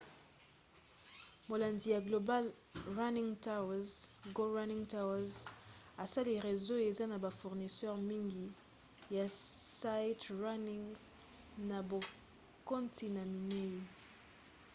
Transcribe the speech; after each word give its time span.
molandi 1.49 1.87
ya 1.93 2.01
global 2.07 2.45
running 2.99 3.29
tours 3.45 3.91
go 4.37 4.43
running 4.57 4.83
tours 4.93 5.33
asali 6.03 6.33
réseau 6.45 6.77
eza 6.89 7.05
na 7.09 7.17
bafournisseur 7.25 7.95
mingi 8.11 8.45
ya 9.17 9.25
sightrunning 9.79 10.85
na 11.69 11.77
bakontina 11.89 13.21
minei 13.33 13.75